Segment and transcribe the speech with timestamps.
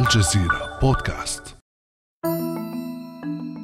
[0.00, 1.56] الجزيرة بودكاست.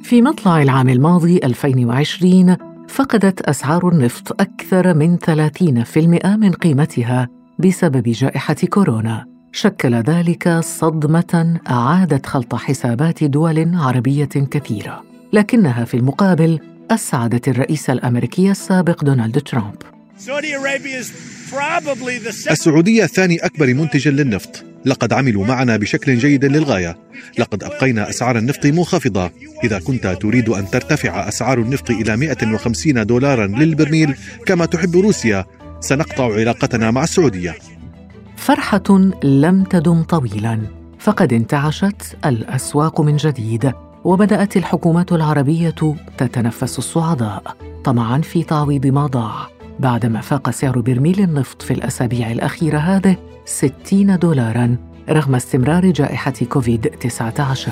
[0.03, 2.57] في مطلع العام الماضي 2020
[2.89, 7.27] فقدت أسعار النفط أكثر من 30% من قيمتها
[7.59, 9.25] بسبب جائحة كورونا.
[9.51, 16.59] شكل ذلك صدمة أعادت خلط حسابات دول عربية كثيرة لكنها في المقابل
[16.91, 19.96] أسعدت الرئيس الأمريكي السابق دونالد ترامب.
[22.51, 24.63] السعودية ثاني أكبر منتج للنفط.
[24.85, 26.97] لقد عملوا معنا بشكل جيد للغاية.
[27.39, 29.31] لقد أبقينا أسعار النفط منخفضة.
[29.63, 34.15] إذا كنت تريد أن ترتفع أسعار النفط إلى 150 دولارا للبرميل
[34.45, 35.45] كما تحب روسيا
[35.79, 37.55] سنقطع علاقتنا مع السعودية.
[38.37, 40.61] فرحة لم تدم طويلا.
[40.99, 43.71] فقد انتعشت الأسواق من جديد
[44.03, 47.57] وبدأت الحكومات العربية تتنفس الصعداء.
[47.83, 49.56] طمعا في تعويض ما ضاع.
[49.79, 54.77] بعدما فاق سعر برميل النفط في الأسابيع الأخيرة هذه 60 دولارا
[55.09, 57.69] رغم استمرار جائحة كوفيد-19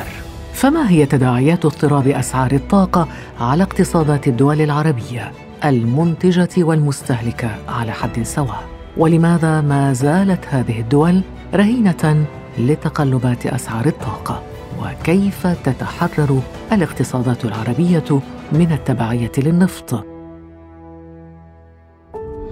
[0.54, 3.08] فما هي تداعيات اضطراب أسعار الطاقة
[3.40, 5.32] على اقتصادات الدول العربية
[5.66, 8.64] المنتجة والمستهلكة على حد سواء؟
[8.98, 11.22] ولماذا ما زالت هذه الدول
[11.54, 12.26] رهينة
[12.58, 14.44] لتقلبات أسعار الطاقة؟
[14.82, 18.22] وكيف تتحرر الاقتصادات العربية
[18.52, 20.15] من التبعية للنفط؟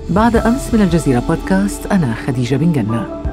[0.09, 3.23] بعد أمس من الجزيرة بودكاست أنا خديجة بن جنة.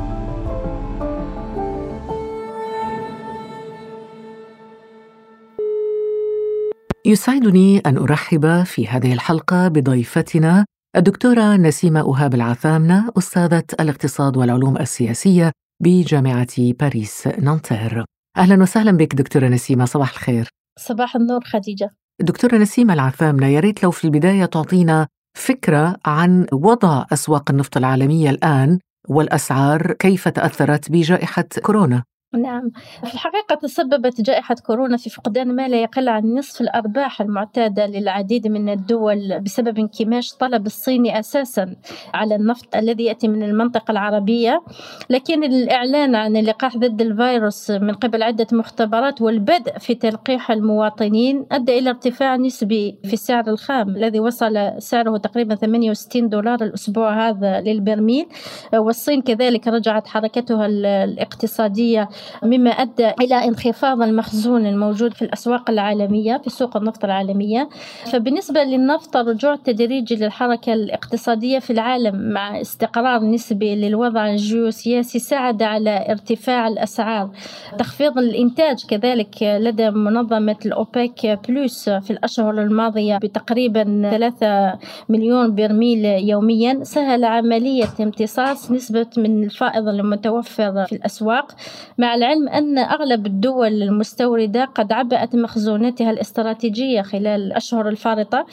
[7.07, 10.65] يسعدني أن أرحب في هذه الحلقة بضيفتنا
[10.97, 18.05] الدكتورة نسيمة أهاب العثامنة أستاذة الاقتصاد والعلوم السياسية بجامعة باريس نانتير.
[18.37, 20.48] أهلا وسهلا بك دكتورة نسيمة صباح الخير.
[20.79, 21.91] صباح النور خديجة.
[22.21, 28.31] دكتورة نسيمة العثامنة يا ريت لو في البداية تعطينا فكرة عن وضع أسواق النفط العالمية
[28.31, 28.78] الآن
[29.09, 32.05] والأسعار كيف تأثرت بجائحة كورونا.
[32.34, 32.70] نعم.
[33.05, 38.47] في الحقيقة تسببت جائحة كورونا في فقدان ما لا يقل عن نصف الأرباح المعتادة للعديد
[38.47, 41.77] من الدول بسبب انكماش طلب الصيني أساسا
[42.14, 44.63] على النفط الذي يأتي من المنطقة العربية.
[45.11, 51.79] لكن الإعلان عن اللقاح ضد الفيروس من قبل عدة مختبرات والبدء في تلقيح المواطنين أدى
[51.79, 58.27] إلى ارتفاع نسبي في السعر الخام الذي وصل سعره تقريبا 68 دولار الأسبوع هذا للبرميل.
[58.74, 62.08] والصين كذلك رجعت حركتها الاقتصادية
[62.42, 67.69] مما أدى إلى انخفاض المخزون الموجود في الأسواق العالمية في سوق النفط العالمية.
[68.13, 76.07] فبالنسبة للنفط الرجوع التدريجي للحركة الاقتصادية في العالم مع استقرار نسبي للوضع الجيوسياسي ساعد على
[76.11, 77.30] ارتفاع الأسعار.
[77.79, 84.79] تخفيض الإنتاج كذلك لدى منظمة الأوبك بلوس في الأشهر الماضية بتقريبا 3
[85.09, 86.85] مليون برميل يوميا.
[86.85, 91.53] سهل عملية امتصاص نسبة من الفائض المتوفر في الأسواق
[91.98, 98.47] مع العلم أن أغلب الدول المستوردة قد عبأت مخزوناتها الاستراتيجية خلال الأشهر الفارطة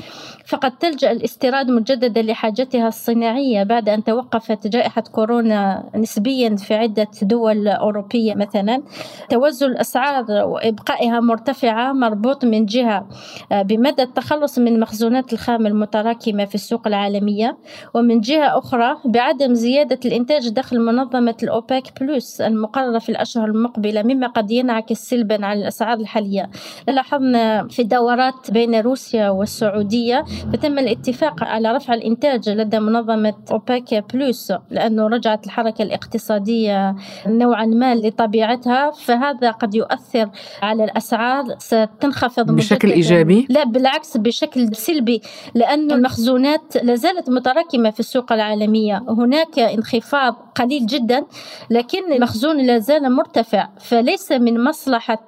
[0.47, 7.67] فقد تلجأ الاستيراد مجددا لحاجتها الصناعية بعد أن توقفت جائحة كورونا نسبيا في عدة دول
[7.67, 8.83] أوروبية مثلا.
[9.29, 13.07] توزن الأسعار وإبقائها مرتفعة مربوط من جهة
[13.51, 17.57] بمدى التخلص من مخزونات الخام المتراكمة في السوق العالمية
[17.93, 24.27] ومن جهة أخرى بعدم زيادة الإنتاج داخل منظمة الأوبك بلوس المقررة في الأشهر المقبلة مما
[24.27, 26.49] قد ينعكس سلبا على الأسعار الحالية.
[26.87, 34.53] لاحظنا في دورات بين روسيا والسعودية فتم الاتفاق على رفع الإنتاج لدى منظمة أوبك بلوس
[34.71, 36.95] لأنه رجعت الحركة الاقتصادية
[37.27, 40.29] نوعا ما لطبيعتها فهذا قد يؤثر
[40.61, 41.43] على الأسعار.
[41.57, 45.21] ستنخفض بشكل إيجابي؟ لا بالعكس بشكل سلبي
[45.55, 49.03] لأن المخزونات لازالت متراكمة في السوق العالمية.
[49.09, 51.25] هناك انخفاض قليل جدا
[51.69, 53.05] لكن المخزون لا زال
[53.37, 55.27] مرتفع فليس من مصلحة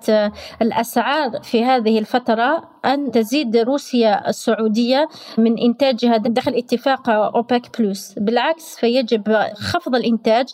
[0.62, 8.14] الأسعار في هذه الفترة أن تزيد روسيا السعودية من إنتاجها داخل اتفاق أوبك بلوس.
[8.18, 10.46] بالعكس فيجب خفض الإنتاج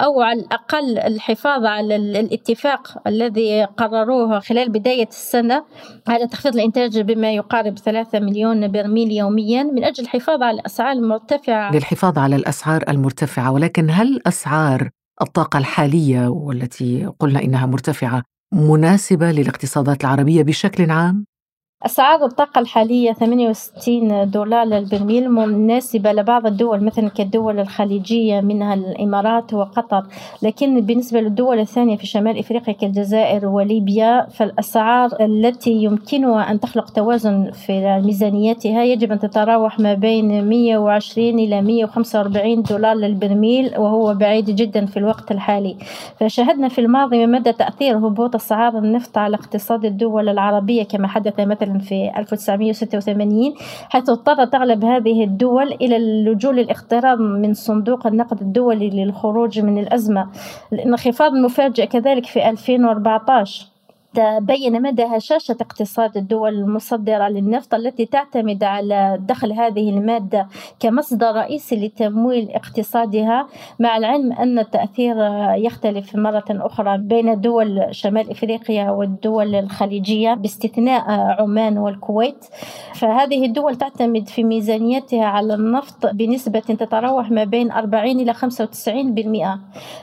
[0.00, 5.64] أو على الأقل الحفاظ على الاتفاق الذي قرروه خلال بداية السنة
[6.08, 11.72] على تخفيض الإنتاج بما يقارب 3 مليون برميل يوميا من أجل الحفاظ على الأسعار المرتفعة.
[11.74, 14.90] للحفاظ على الأسعار المرتفعة ولكن هل أسعار
[15.22, 18.22] الطاقة الحالية والتي قلنا إنها مرتفعة
[18.54, 21.26] مناسبة للاقتصادات العربية بشكل عام؟
[21.82, 30.02] أسعار الطاقة الحالية 68 دولار للبرميل مناسبة لبعض الدول مثل كالدول الخليجية منها الإمارات وقطر.
[30.42, 37.50] لكن بالنسبة للدول الثانية في شمال إفريقيا كالجزائر وليبيا فالأسعار التي يمكنها أن تخلق توازن
[37.50, 44.86] في ميزانيتها يجب أن تتراوح ما بين 120 إلى 145 دولار للبرميل وهو بعيد جدا
[44.86, 45.76] في الوقت الحالي.
[46.20, 51.63] فشاهدنا في الماضي مدى تأثير هبوط أسعار النفط على اقتصاد الدول العربية كما حدث مثلا
[51.64, 53.54] في 1986
[53.88, 60.28] حيث اضطرت أغلب هذه الدول إلى اللجوء للاقتراب من صندوق النقد الدولي للخروج من الأزمة
[60.72, 63.73] الانخفاض المفاجئ كذلك في 2014
[64.20, 70.48] بين مدى هشاشة اقتصاد الدول المصدرة للنفط التي تعتمد على دخل هذه المادة
[70.80, 73.46] كمصدر رئيسي لتمويل اقتصادها
[73.78, 75.16] مع العلم أن التأثير
[75.54, 81.04] يختلف مرة أخرى بين دول شمال إفريقيا والدول الخليجية باستثناء
[81.40, 82.44] عمان والكويت.
[82.94, 88.38] فهذه الدول تعتمد في ميزانيتها على النفط بنسبة تتراوح ما بين 40 إلى 95%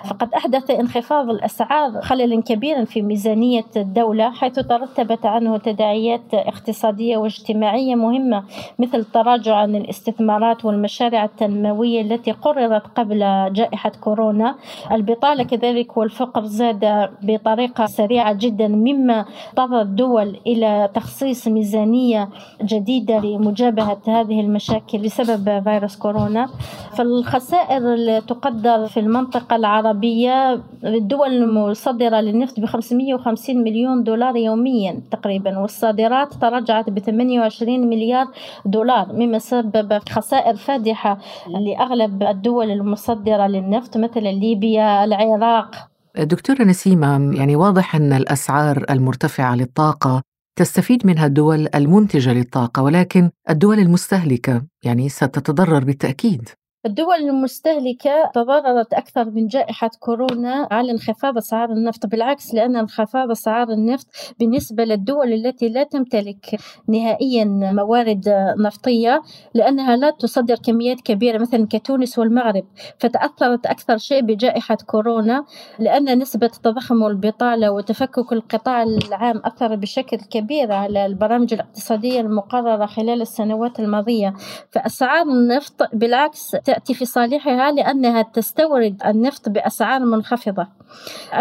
[0.10, 7.18] فقد أحدث انخفاض الأسعار خللا كبيرا في ميزانية الدولة الدولة حيث ترتبت عنه تداعيات اقتصادية
[7.18, 8.44] واجتماعية مهمة
[8.80, 13.20] مثل التراجع عن الاستثمارات والمشاريع التنموية التي قررت قبل
[13.54, 14.56] جائحة كورونا.
[14.92, 19.26] البطالة كذلك والفقر زاد بطريقة سريعة جدا مما
[19.58, 22.30] اضطر الدول إلى تخصيص ميزانية
[22.64, 26.50] جديدة لمجابهة هذه المشاكل بسبب فيروس كورونا.
[26.98, 35.02] فالخسائر اللي تقدر في المنطقة العربية الدول المصدرة للنفط ب 550 مليون مليون دولار يوميا
[35.12, 38.28] تقريبا والصادرات تراجعت ب 28 مليار
[38.66, 41.18] دولار مما سبب خسائر فادحة
[41.48, 45.88] لأغلب الدول المصدرة للنفط مثل ليبيا العراق.
[46.18, 50.22] دكتورة نسيمة يعني واضح أن الأسعار المرتفعة للطاقة
[50.56, 56.50] تستفيد منها الدول المنتجة للطاقة ولكن الدول المستهلكة يعني ستتضرر بالتأكيد.
[56.86, 63.70] الدول المستهلكة تضررت أكثر من جائحة كورونا على انخفاض أسعار النفط بالعكس لأن انخفاض أسعار
[63.70, 64.08] النفط
[64.40, 69.22] بالنسبة للدول التي لا تمتلك نهائيا موارد نفطية
[69.54, 72.64] لأنها لا تصدر كميات كبيرة مثلا كتونس والمغرب.
[73.00, 75.46] فتأثرت أكثر شيء بجائحة كورونا
[75.80, 83.22] لأن نسبة التضخم والبطالة وتفكك القطاع العام أثر بشكل كبير على البرامج الاقتصادية المقررة خلال
[83.22, 84.34] السنوات الماضية.
[84.72, 90.68] فأسعار النفط بالعكس تأتي في صالحها لأنها تستورد النفط بأسعار منخفضة.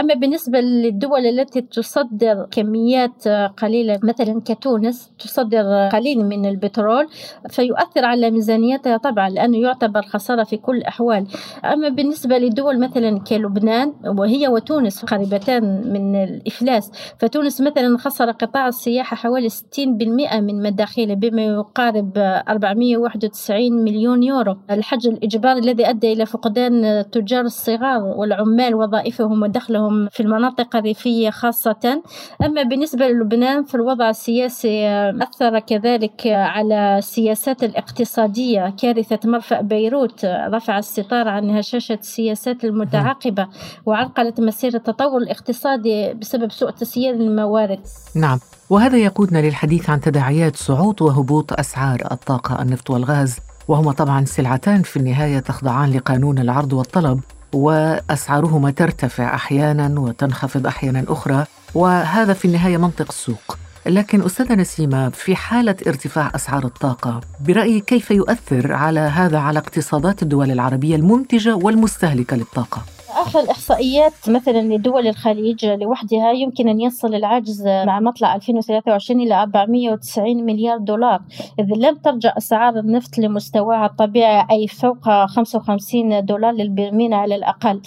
[0.01, 7.07] أما بالنسبة للدول التي تصدر كميات قليلة مثلا كتونس تصدر قليل من البترول
[7.49, 11.27] فيؤثر على ميزانيتها طبعا لأنه يعتبر خسارة في كل الأحوال.
[11.65, 19.17] أما بالنسبة لدول مثلا كلبنان وهي وتونس قريبتان من الإفلاس فتونس مثلا خسر قطاع السياحة
[19.17, 22.19] حوالي 60% من مداخله بما يقارب
[22.49, 24.57] 491 مليون يورو.
[24.71, 32.03] الحج الإجباري الذي أدى إلى فقدان التجار الصغار والعمال وظائفهم ودخلهم في المناطق الريفية خاصة.
[32.45, 34.89] أما بالنسبة للبنان فالوضع السياسي
[35.23, 40.25] أثر كذلك على السياسات الاقتصادية كارثة مرفأ بيروت.
[40.25, 43.49] رفع الستار عن هشاشة السياسات المتعاقبة
[43.87, 47.81] وعرقلت مسيرة التطور الاقتصادي بسبب سوء تسيير الموارد.
[48.17, 48.39] نعم
[48.71, 53.50] وهذا يقودنا للحديث عن تداعيات صعود وهبوط أسعار الطاقة النفط والغاز.
[53.71, 57.21] وهما طبعا سلعتان في النهاية تخضعان لقانون العرض والطلب
[57.53, 61.45] وأسعارهما ترتفع أحيانا وتنخفض أحيانا أخرى
[61.75, 63.59] وهذا في النهاية منطق السوق.
[63.87, 70.23] لكن أستاذة نسيمة في حالة ارتفاع أسعار الطاقة برايك كيف يؤثر على هذا على اقتصادات
[70.23, 72.83] الدول العربية المنتجة والمستهلكة للطاقة؟
[73.21, 80.47] آخر الإحصائيات مثلا لدول الخليج لوحدها يمكن أن يصل العجز مع مطلع 2023 إلى 490
[80.47, 81.21] مليار دولار.
[81.59, 87.81] إذا لم ترجع أسعار النفط لمستواها الطبيعي أي فوق 55 دولار للبرميل على الأقل.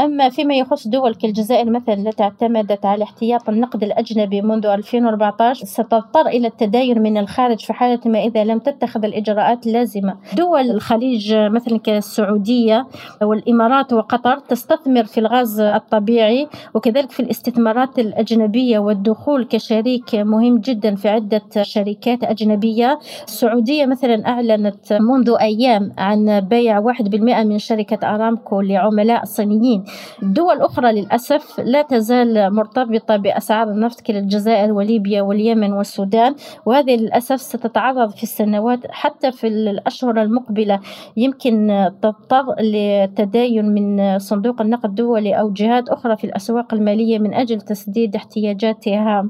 [0.00, 6.26] أما فيما يخص دول كالجزائر مثلا التي اعتمدت على احتياط النقد الأجنبي منذ 2014 ستضطر
[6.26, 11.78] إلى التداين من الخارج في حالة ما إذا لم تتخذ الإجراءات اللازمة دول الخليج مثلا
[11.78, 12.86] كالسعودية
[13.22, 20.94] والإمارات وقطر تستطيع تستثمر في الغاز الطبيعي وكذلك في الاستثمارات الأجنبية والدخول كشريك مهم جدا
[20.94, 22.98] في عدة شركات أجنبية.
[23.24, 29.84] السعودية مثلا أعلنت منذ أيام عن بيع واحد بالمئة من شركة أرامكو لعملاء صينيين.
[30.22, 36.34] دول أخرى للأسف لا تزال مرتبطة بأسعار النفط كالجزائر وليبيا واليمن والسودان
[36.66, 40.80] وهذه للأسف ستتعرض في السنوات حتى في الأشهر المقبلة.
[41.16, 47.60] يمكن تضطر للتداين من صندوق نقد دولي أو جهات أخرى في الأسواق المالية من أجل
[47.60, 49.28] تسديد احتياجاتها.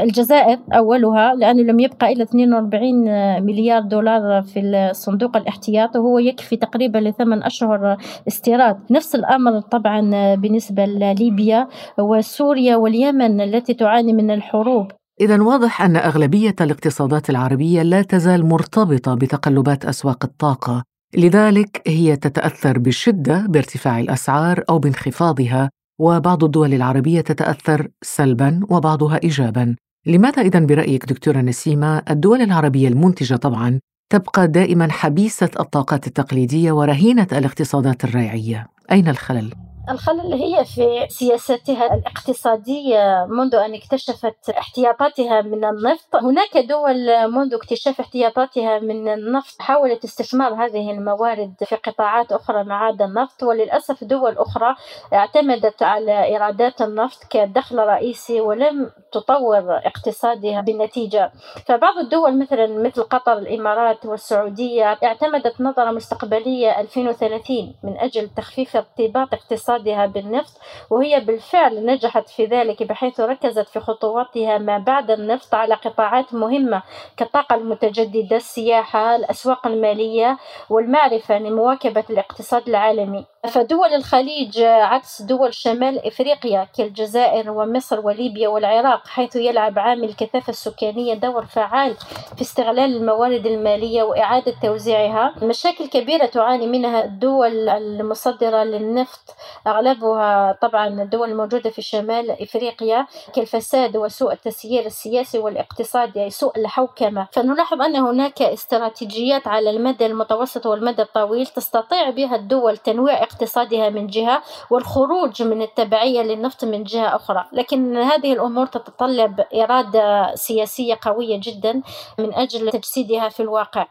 [0.00, 2.94] الجزائر أولها لأنه لم يبقى إلا 42
[3.42, 7.96] مليار دولار في الصندوق الاحتياطي وهو يكفي تقريبا لثمان أشهر
[8.28, 8.76] استيراد.
[8.90, 11.68] نفس الأمر طبعا بالنسبة لليبيا
[11.98, 14.86] وسوريا واليمن التي تعاني من الحروب.
[15.20, 20.82] إذا واضح أن أغلبية الاقتصادات العربية لا تزال مرتبطة بتقلبات أسواق الطاقة،
[21.16, 29.76] لذلك هي تتأثر بشدة بارتفاع الأسعار أو بانخفاضها، وبعض الدول العربية تتأثر سلبا وبعضها إيجابا.
[30.06, 33.80] لماذا إذا برأيك دكتورة نسيمة الدول العربية المنتجة طبعا
[34.12, 43.26] تبقى دائما حبيسة الطاقات التقليدية ورهينة الاقتصادات الريعية؟ أين الخلل؟ الخلل هي في سياستها الاقتصادية
[43.28, 46.16] منذ أن اكتشفت احتياطاتها من النفط.
[46.16, 52.74] هناك دول منذ اكتشاف احتياطاتها من النفط حاولت استثمار هذه الموارد في قطاعات أخرى ما
[52.74, 54.74] عدا النفط وللأسف دول أخرى
[55.14, 61.32] اعتمدت على إيرادات النفط كدخل رئيسي ولم تطور اقتصادها بالنتيجة
[61.66, 69.34] فبعض الدول مثلا مثل قطر الإمارات والسعودية اعتمدت نظرة مستقبلية 2030 من أجل تخفيف ارتباط
[69.34, 70.60] اقتصادي اقتصادها بالنفط
[70.90, 76.82] وهي بالفعل نجحت في ذلك بحيث ركزت في خطواتها ما بعد النفط على قطاعات مهمة
[77.16, 80.38] كالطاقة المتجددة السياحة الأسواق المالية
[80.70, 83.24] والمعرفة لمواكبة الاقتصاد العالمي.
[83.48, 91.14] فدول الخليج عكس دول شمال إفريقيا كالجزائر ومصر وليبيا والعراق حيث يلعب عامل الكثافه السكانية
[91.14, 91.94] دور فعال
[92.36, 95.34] في استغلال الموارد المالية وإعادة توزيعها.
[95.42, 99.34] مشاكل كبيرة تعاني منها الدول المصدرة للنفط
[99.66, 107.26] أغلبها طبعا الدول الموجودة في شمال إفريقيا كالفساد وسوء التسيير السياسي والاقتصادي سوء الحوكمة.
[107.32, 114.06] فنلاحظ أن هناك استراتيجيات على المدى المتوسط والمدى الطويل تستطيع بها الدول تنويع اقتصادها من
[114.06, 117.44] جهة والخروج من التبعية للنفط من جهة أخرى.
[117.52, 121.82] لكن هذه الأمور تتطلب إرادة سياسية قوية جدا
[122.18, 123.86] من أجل تجسيدها في الواقع.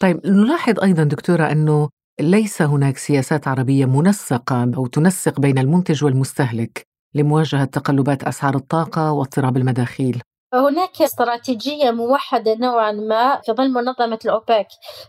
[0.00, 1.88] طيب نلاحظ أيضا دكتورة أنه
[2.20, 9.56] ليس هناك سياسات عربية منسقة أو تنسق بين المنتج والمستهلك لمواجهة تقلبات أسعار الطاقة واضطراب
[9.56, 10.22] المداخيل.
[10.56, 14.66] هناك استراتيجية موحدة نوعا ما في ظل منظمة الأوبك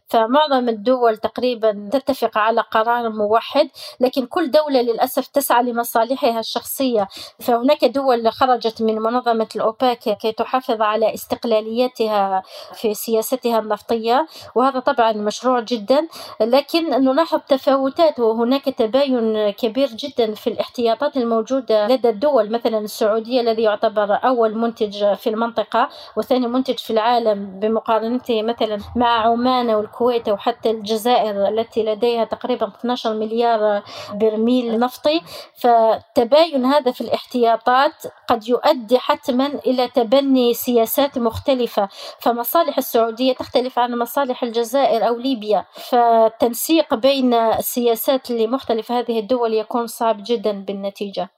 [0.08, 7.08] فمعظم الدول تقريبا تتفق على قرار موحد لكن كل دولة للأسف تسعى لمصالحها الشخصية.
[7.40, 15.12] فهناك دول خرجت من منظمة الأوبك كي تحافظ على استقلاليتها في سياستها النفطية وهذا طبعا
[15.12, 16.08] مشروع جدا.
[16.42, 23.62] لكن نلاحظ تفاوتات وهناك تباين كبير جدا في الاحتياطات الموجودة لدى الدول مثلا السعودية الذي
[23.62, 30.72] يعتبر أول منتج في المنطقة وثاني منتج في العالم بمقارنته مثلا مع عمان والكويت وحتى
[30.72, 35.22] الجزائر التي لديها تقريبا 12 مليار برميل نفطي.
[35.56, 37.94] فتباين هذا في الاحتياطات
[38.28, 41.90] قد يؤدي حتما إلى تبني سياسات مختلفة.
[42.20, 45.66] فمصالح السعودية تختلف عن مصالح الجزائر أو ليبيا.
[45.72, 51.30] فالتنسيق بين السياسات لمختلف هذه الدول يكون صعب جدا بالنتيجة.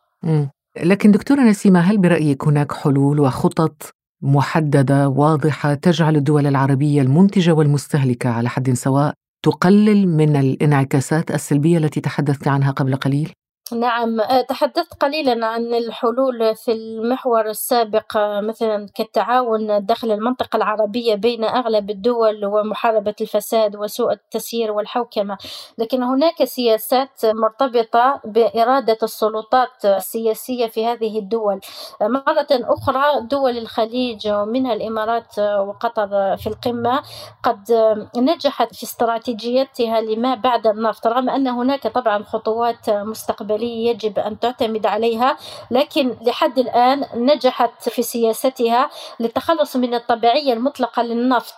[0.83, 3.89] لكن دكتورة نسيمة هل برأيك هناك حلول وخطط
[4.21, 9.13] محددة واضحة تجعل الدول العربية المنتجة والمستهلكة على حد سواء
[9.45, 13.31] تقلل من الانعكاسات السلبية التي تحدثت عنها قبل قليل؟
[13.73, 14.19] نعم.
[14.21, 21.43] آه، تحدثت قليلا عن الحلول في المحور السابق آه، مثلا كالتعاون داخل المنطقة العربية بين
[21.43, 25.37] أغلب الدول ومحاربة الفساد وسوء التسيير والحوكمة.
[25.77, 31.59] لكن هناك سياسات مرتبطة بإرادة السلطات السياسية في هذه الدول.
[32.01, 37.01] مرة أخرى دول الخليج ومنها الإمارات وقطر في القمة
[37.43, 37.71] قد
[38.17, 44.39] نجحت في استراتيجيتها لما بعد النفط رغم أن هناك طبعا خطوات مستقبلية الدولية يجب أن
[44.39, 45.37] تعتمد عليها
[45.71, 48.89] لكن لحد الآن نجحت في سياستها
[49.19, 51.55] للتخلص من الطبيعية المطلقة للنفط.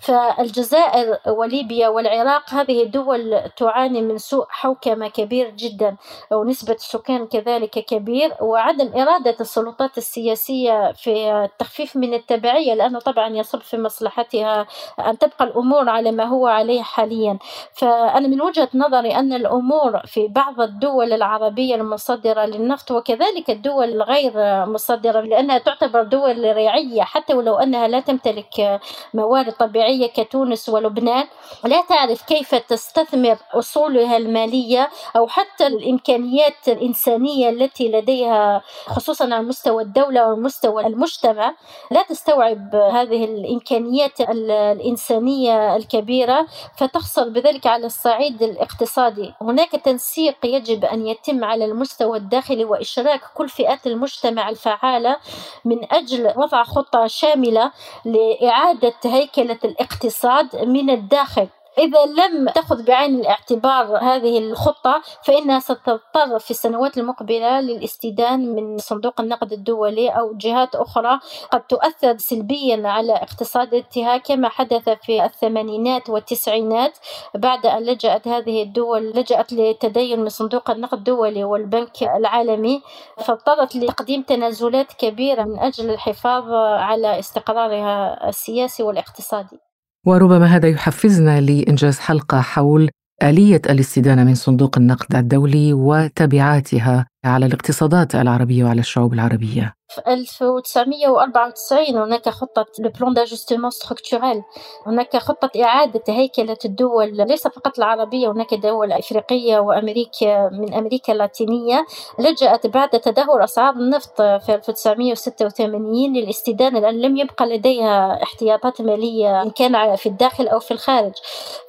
[0.00, 5.96] فالجزائر وليبيا والعراق هذه الدول تعاني من سوء حوكمة كبير جدا
[6.32, 13.60] ونسبة السكان كذلك كبير وعدم إرادة السلطات السياسية في التخفيف من التبعية لأنه طبعا يصب
[13.60, 14.66] في مصلحتها
[14.98, 17.38] أن تبقى الأمور على ما هو عليه حاليا.
[17.72, 24.32] فأنا من وجهة نظري أن الأمور في بعض الدول العربية المصدرة للنفط وكذلك الدول الغير
[24.66, 28.80] مصدرة لأنها تعتبر دول ريعية حتى ولو أنها لا تمتلك
[29.14, 31.26] موارد طبيعية كتونس ولبنان.
[31.64, 39.82] لا تعرف كيف تستثمر أصولها المالية أو حتى الإمكانيات الإنسانية التي لديها خصوصا على مستوى
[39.82, 41.54] الدولة ومستوى المجتمع.
[41.90, 46.46] لا تستوعب هذه الإمكانيات الإنسانية الكبيرة
[46.76, 49.34] فتخسر بذلك على الصعيد الاقتصادي.
[49.42, 55.16] هناك تنسيق يجب أن يتم على المستوى الداخلي وإشراك كل فئات المجتمع الفعالة
[55.64, 57.72] من أجل وضع خطة شاملة
[58.04, 61.48] لإعادة هيكلة الاقتصاد من الداخل.
[61.78, 69.20] إذا لم تأخذ بعين الاعتبار هذه الخطة فإنها ستضطر في السنوات المقبلة للاستدان من صندوق
[69.20, 71.20] النقد الدولي أو جهات أخرى.
[71.50, 76.98] قد تؤثر سلبيا على اقتصادها كما حدث في الثمانينات والتسعينات
[77.34, 82.82] بعد أن لجأت هذه الدول لجأت للتدين من صندوق النقد الدولي والبنك العالمي
[83.18, 89.69] فاضطرت لتقديم تنازلات كبيرة من أجل الحفاظ على استقرارها السياسي والاقتصادي.
[90.06, 92.90] وربما هذا يحفزنا لإنجاز حلقة حول
[93.22, 97.06] آلية الاستدانة من صندوق النقد الدولي وتبعاتها.
[97.24, 99.74] على الاقتصادات العربية وعلى الشعوب العربية.
[99.90, 104.42] في 1994 هناك خطة plan d'ajustement structurel
[104.86, 111.86] هناك خطة إعادة هيكلة الدول ليس فقط العربية هناك دول أفريقية وأمريكا من أمريكا اللاتينية.
[112.18, 119.50] لجأت بعد تدهور أسعار النفط في 1986 للاستدانة لأن لم يبقى لديها احتياطات مالية إن
[119.50, 121.12] كان في الداخل أو في الخارج.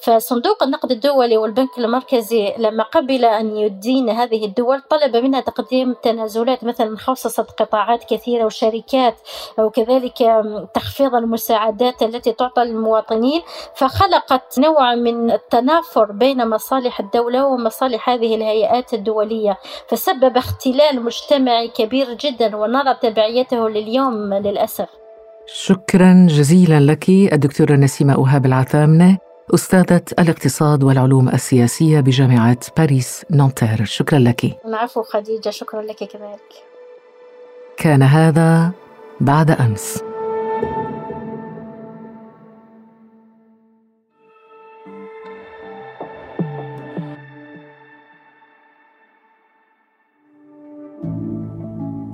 [0.03, 6.63] فصندوق النقد الدولي والبنك المركزي لما قبل أن يدين هذه الدول طلب منها تقديم تنازلات
[6.63, 9.15] مثلا خصصت قطاعات كثيرة وشركات
[9.57, 10.43] وكذلك
[10.73, 13.41] تخفيض المساعدات التي تعطى للمواطنين.
[13.75, 19.57] فخلقت نوع من التنافر بين مصالح الدولة ومصالح هذه الهيئات الدولية.
[19.87, 24.89] فسبب اختلال مجتمعي كبير جدا ونرى تبعيته لليوم للأسف.
[25.45, 29.17] شكرا جزيلا لك الدكتورة نسيمة أوهاب العثامنة.
[29.49, 34.57] أستاذة الاقتصاد والعلوم السياسية بجامعة باريس نونتير شكرا لك.
[34.65, 36.53] العفو خديجة شكرا لك كذلك.
[37.77, 38.71] كان هذا
[39.21, 40.03] بعد أمس.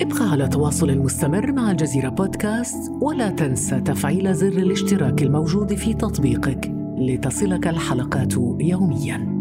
[0.02, 6.77] ابقى على تواصل مستمر مع الجزيرة بودكاست ولا تنسى تفعيل زر الاشتراك الموجود في تطبيقك.
[6.98, 9.37] لتصلك الحلقات يومياً.